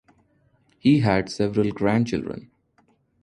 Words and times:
He 0.79 1.01
had 1.01 1.29
several 1.29 1.69
grandchildren. 1.71 2.49